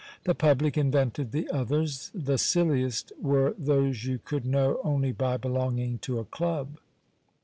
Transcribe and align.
The 0.23 0.33
public 0.33 0.79
invented 0.79 1.31
the 1.31 1.47
others. 1.51 2.09
The 2.15 2.39
silliest 2.39 3.11
were 3.21 3.53
those 3.55 4.03
you 4.03 4.17
could 4.17 4.47
know 4.47 4.79
only 4.83 5.11
by 5.11 5.37
belonging 5.37 5.99
to 5.99 6.17
a 6.17 6.25
club. 6.25 6.79